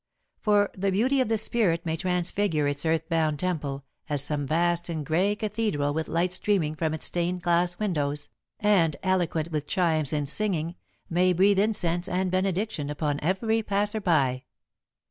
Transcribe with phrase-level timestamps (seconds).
[0.39, 4.89] For the beauty of the spirit may transfigure its earth bound temple, as some vast
[4.89, 10.11] and grey cathedral with light streaming from its stained glass windows, and eloquent with chimes
[10.11, 10.73] and singing,
[11.07, 14.45] may breathe incense and benediction upon every passer by.